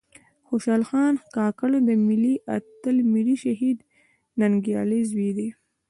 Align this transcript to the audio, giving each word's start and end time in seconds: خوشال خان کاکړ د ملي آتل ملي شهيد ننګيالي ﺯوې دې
خوشال 0.47 0.81
خان 0.89 1.13
کاکړ 1.35 1.71
د 1.87 1.89
ملي 2.07 2.35
آتل 2.55 2.95
ملي 3.13 3.35
شهيد 3.43 3.77
ننګيالي 4.39 4.99
ﺯوې 5.09 5.29
دې 5.37 5.49